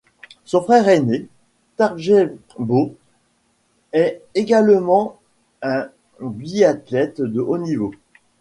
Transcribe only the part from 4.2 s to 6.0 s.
également un